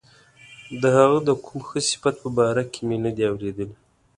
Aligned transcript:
د 0.81 0.83
هغه 0.97 1.19
د 1.27 1.29
کوم 1.43 1.59
ښه 1.69 1.79
صفت 1.89 2.15
په 2.23 2.29
باره 2.37 2.63
کې 2.71 2.81
مې 2.87 2.97
نه 3.05 3.11
دي 3.15 3.23
اوریدلي. 3.29 3.77